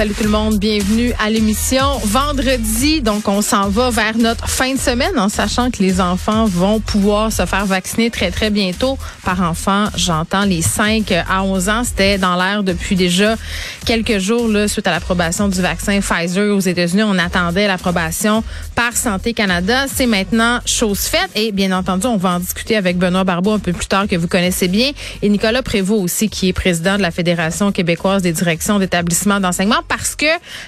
[0.00, 1.84] Salut tout le monde, bienvenue à l'émission.
[2.04, 6.46] Vendredi, donc on s'en va vers notre fin de semaine en sachant que les enfants
[6.46, 8.96] vont pouvoir se faire vacciner très très bientôt.
[9.26, 13.36] Par enfant, j'entends les 5 à 11 ans, c'était dans l'air depuis déjà
[13.84, 17.02] quelques jours là, suite à l'approbation du vaccin Pfizer aux États-Unis.
[17.02, 18.42] On attendait l'approbation
[18.74, 19.84] par Santé Canada.
[19.94, 23.58] C'est maintenant chose faite et bien entendu, on va en discuter avec Benoît Barbeau un
[23.58, 27.02] peu plus tard que vous connaissez bien et Nicolas Prévost aussi qui est président de
[27.02, 30.26] la Fédération québécoise des directions d'établissements d'enseignement parce que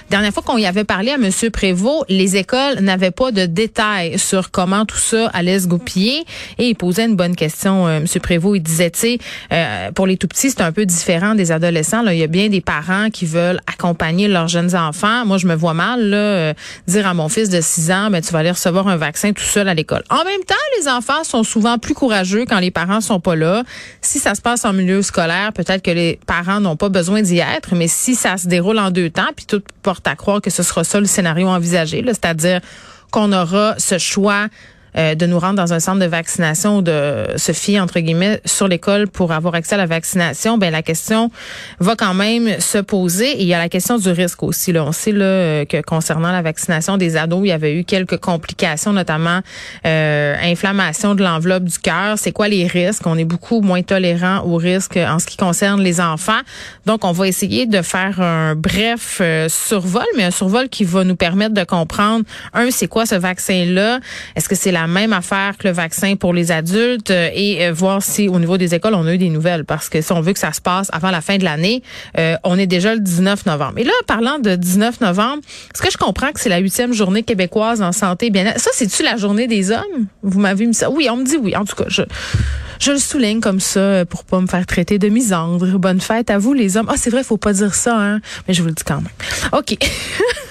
[0.09, 1.31] dernière fois qu'on y avait parlé à M.
[1.49, 6.25] Prévost, les écoles n'avaient pas de détails sur comment tout ça allait se goupiller
[6.57, 8.05] et il posait une bonne question, euh, M.
[8.21, 8.57] Prévost.
[8.57, 9.17] Il disait, tu sais,
[9.53, 12.01] euh, pour les tout petits, c'est un peu différent des adolescents.
[12.01, 12.13] Là.
[12.13, 15.25] Il y a bien des parents qui veulent accompagner leurs jeunes enfants.
[15.25, 16.53] Moi, je me vois mal là, euh,
[16.87, 19.43] dire à mon fils de 6 ans, ben, tu vas aller recevoir un vaccin tout
[19.43, 20.03] seul à l'école.
[20.09, 23.63] En même temps, les enfants sont souvent plus courageux quand les parents sont pas là.
[24.01, 27.39] Si ça se passe en milieu scolaire, peut-être que les parents n'ont pas besoin d'y
[27.39, 30.49] être, mais si ça se déroule en deux temps, puis tout porte à croire que
[30.49, 32.61] ce sera ça le scénario envisagé, c'est-à-dire
[33.11, 34.47] qu'on aura ce choix
[34.97, 38.41] euh, de nous rendre dans un centre de vaccination ou de se fier entre guillemets
[38.45, 41.31] sur l'école pour avoir accès à la vaccination, ben la question
[41.79, 44.71] va quand même se poser et il y a la question du risque aussi.
[44.71, 44.83] Là.
[44.83, 48.17] On sait là, euh, que concernant la vaccination des ados, il y avait eu quelques
[48.17, 49.39] complications, notamment
[49.85, 52.17] euh, inflammation de l'enveloppe du cœur.
[52.17, 53.05] C'est quoi les risques?
[53.05, 56.41] On est beaucoup moins tolérant aux risques en ce qui concerne les enfants.
[56.85, 61.03] Donc, on va essayer de faire un bref euh, survol, mais un survol qui va
[61.03, 63.99] nous permettre de comprendre un, c'est quoi ce vaccin-là?
[64.35, 67.73] Est-ce que c'est la même affaire que le vaccin pour les adultes euh, et euh,
[67.73, 70.21] voir si au niveau des écoles on a eu des nouvelles parce que si on
[70.21, 71.83] veut que ça se passe avant la fin de l'année,
[72.17, 73.77] euh, on est déjà le 19 novembre.
[73.77, 75.41] Et là, parlant de 19 novembre,
[75.73, 78.69] est-ce que je comprends que c'est la huitième journée québécoise en santé et bien Ça,
[78.73, 80.07] c'est-tu la journée des hommes?
[80.21, 80.89] Vous m'avez mis ça?
[80.89, 81.55] Oui, on me dit oui.
[81.55, 82.03] En tout cas, je,
[82.79, 85.77] je le souligne comme ça pour pas me faire traiter de misandre.
[85.77, 86.87] Bonne fête à vous, les hommes.
[86.89, 88.21] Ah, c'est vrai, faut pas dire ça, hein?
[88.47, 89.07] Mais je vous le dis quand même.
[89.53, 89.77] OK.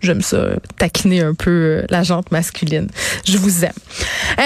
[0.00, 2.88] J'aime ça, taquiner un peu euh, la jante masculine.
[3.24, 3.72] Je vous aime.
[4.38, 4.42] Euh,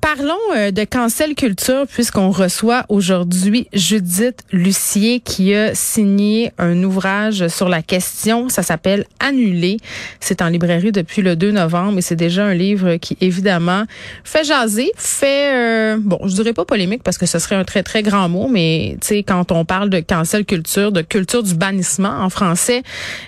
[0.00, 7.48] Parlons euh, de cancel culture puisqu'on reçoit aujourd'hui Judith Lucier qui a signé un ouvrage
[7.48, 8.48] sur la question.
[8.48, 9.76] Ça s'appelle Annuler.
[10.18, 13.84] C'est en librairie depuis le 2 novembre et c'est déjà un livre qui évidemment
[14.24, 17.82] fait jaser, fait euh, bon, je dirais pas polémique parce que ce serait un très
[17.82, 21.54] très grand mot, mais tu sais quand on parle de cancel culture, de culture du
[21.54, 22.82] bannissement en français,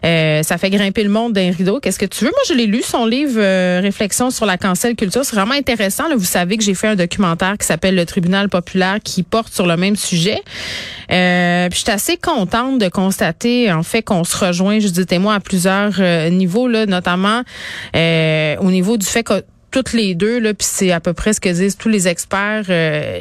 [0.07, 1.81] euh, ça fait grimper le monde d'un rideau.
[1.81, 2.31] Qu'est-ce que tu veux?
[2.31, 3.41] Moi, je l'ai lu son livre
[3.81, 5.23] Réflexion sur la cancel culture.
[5.25, 6.09] C'est vraiment intéressant.
[6.09, 9.53] Là, vous savez que j'ai fait un documentaire qui s'appelle Le Tribunal populaire qui porte
[9.53, 10.41] sur le même sujet.
[11.11, 15.19] Euh, puis je suis assez contente de constater en fait qu'on se rejoint, je dis
[15.19, 17.43] moi, à plusieurs euh, niveaux, là, notamment
[17.97, 21.33] euh, au niveau du fait que toutes les deux, là, puis c'est à peu près
[21.33, 22.67] ce que disent tous les experts.
[22.69, 23.21] Euh,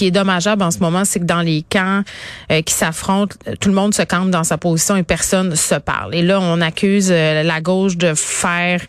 [0.00, 2.02] qui est dommageable en ce moment, c'est que dans les camps
[2.50, 6.14] euh, qui s'affrontent, tout le monde se campe dans sa position et personne se parle.
[6.14, 8.80] Et là, on accuse euh, la gauche de faire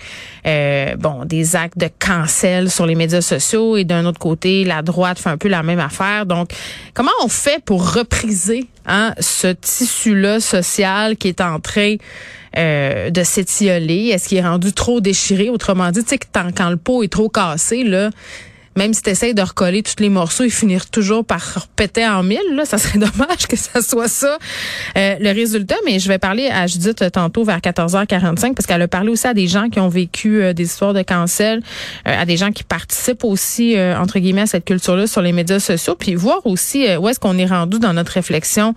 [0.98, 5.20] bon des actes de cancel sur les médias sociaux et d'un autre côté, la droite
[5.20, 6.26] fait un peu la même affaire.
[6.26, 6.52] Donc,
[6.94, 11.98] comment on fait pour repriser hein, ce tissu-là social qui est en train
[12.58, 14.08] euh, de s'étioler?
[14.14, 15.50] Est-ce qu'il est rendu trop déchiré?
[15.50, 18.10] Autrement dit, tu sais, quand le pot est trop cassé, là,
[18.76, 22.24] même si tu essaies de recoller tous les morceaux, ils finissent toujours par péter en
[22.24, 22.40] mille.
[22.54, 22.66] Là.
[22.66, 24.38] Ça serait dommage que ça soit ça
[24.98, 28.88] Euh, le résultat, mais je vais parler à Judith tantôt vers 14h45 parce qu'elle a
[28.88, 31.62] parlé aussi à des gens qui ont vécu euh, des histoires de cancel,
[32.06, 35.96] à des gens qui participent aussi, entre guillemets, à cette culture-là sur les médias sociaux,
[35.96, 38.74] puis voir aussi où est-ce qu'on est rendu dans notre réflexion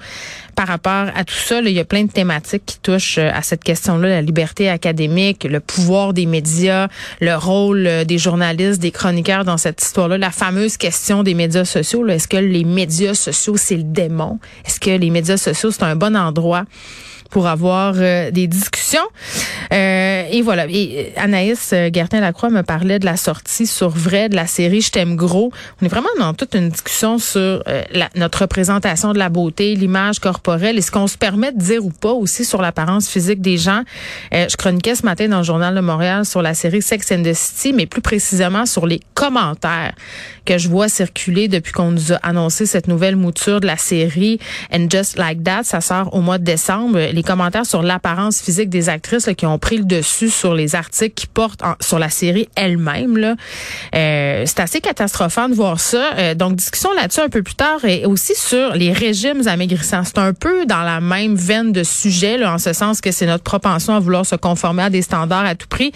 [0.54, 1.60] par rapport à tout ça.
[1.60, 5.60] il y a plein de thématiques qui touchent à cette question-là, la liberté académique, le
[5.60, 6.88] pouvoir des médias,
[7.20, 12.06] le rôle des journalistes, des chroniqueurs dans cette la fameuse question des médias sociaux.
[12.08, 14.38] Est-ce que les médias sociaux, c'est le démon?
[14.64, 16.64] Est-ce que les médias sociaux, c'est un bon endroit
[17.34, 19.08] pour avoir euh, des discussions.
[19.72, 20.66] Euh, et voilà.
[20.68, 24.92] Et euh, Anaïs Gertin-Lacroix me parlait de la sortie sur vrai de la série Je
[24.92, 25.50] t'aime gros.
[25.82, 27.64] On est vraiment dans toute une discussion sur
[28.14, 31.90] notre représentation de la beauté, l'image corporelle et ce qu'on se permet de dire ou
[31.90, 33.82] pas aussi sur l'apparence physique des gens.
[34.30, 37.34] je chroniquais ce matin dans le Journal de Montréal sur la série Sex and the
[37.34, 39.94] City, mais plus précisément sur les commentaires
[40.44, 44.38] que je vois circuler depuis qu'on nous a annoncé cette nouvelle mouture de la série
[44.72, 45.64] And Just Like That.
[45.64, 46.98] Ça sort au mois de décembre.
[46.98, 51.14] Les commentaires sur l'apparence physique des actrices qui ont pris le dessus sur les articles
[51.14, 53.16] qui portent sur la série elle-même.
[53.16, 53.34] Là.
[53.94, 56.12] Euh, c'est assez catastrophant de voir ça.
[56.16, 60.04] Euh, donc, discussion là-dessus un peu plus tard et aussi sur les régimes amaigrissants.
[60.04, 63.26] C'est un peu dans la même veine de sujet, là, en ce sens que c'est
[63.26, 65.92] notre propension à vouloir se conformer à des standards à tout prix.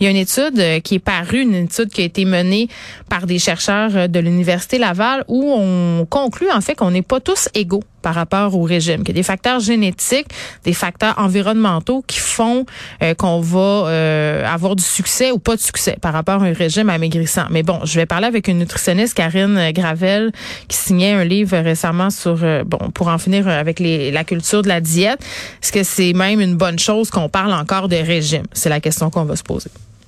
[0.00, 2.68] Il y a une étude euh, qui est parue, une étude qui a été menée
[3.08, 7.48] par des chercheurs de l'Université Laval où on conclut en fait qu'on n'est pas tous
[7.54, 10.26] égaux par rapport au régime, qu'il y a des facteurs génétiques,
[10.64, 12.66] des facteurs environnementaux qui font
[13.02, 16.52] euh, qu'on va euh, avoir du succès ou pas de succès par rapport à un
[16.52, 17.44] régime amaigrissant.
[17.50, 20.32] Mais bon, je vais parler avec une nutritionniste, Karine Gravel,
[20.68, 24.62] qui signait un livre récemment sur, euh, bon, pour en finir avec les, la culture
[24.62, 25.20] de la diète.
[25.62, 28.44] Est-ce que c'est même une bonne chose qu'on parle encore de régime?
[28.52, 29.70] C'est la question qu'on va se poser.